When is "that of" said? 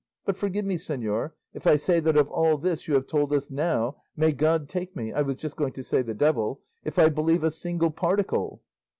1.99-2.27